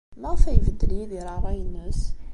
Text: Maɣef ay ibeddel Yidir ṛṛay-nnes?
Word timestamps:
Maɣef 0.21 0.43
ay 0.43 0.57
ibeddel 0.57 0.91
Yidir 0.97 1.27
ṛṛay-nnes? 1.37 2.01